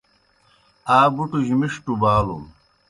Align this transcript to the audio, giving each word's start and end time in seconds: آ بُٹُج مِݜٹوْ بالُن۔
آ 0.95 0.97
بُٹُج 1.15 1.47
مِݜٹوْ 1.59 1.93
بالُن۔ 2.01 2.43